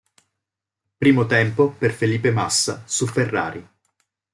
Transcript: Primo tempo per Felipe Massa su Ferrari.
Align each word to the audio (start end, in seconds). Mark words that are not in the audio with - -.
Primo 0.97 1.27
tempo 1.27 1.69
per 1.73 1.91
Felipe 1.91 2.31
Massa 2.31 2.81
su 2.87 3.05
Ferrari. 3.05 3.69